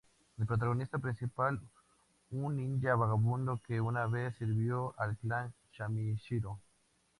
El 0.39 0.47
protagonista 0.47 0.97
principal, 0.97 1.61
un 2.31 2.57
ninja 2.57 2.95
vagabundo 2.95 3.61
que 3.67 3.79
una 3.81 4.07
vez 4.07 4.35
sirvió 4.35 4.95
al 4.97 5.15
clan 5.15 5.53
Yamashiro. 5.77 6.59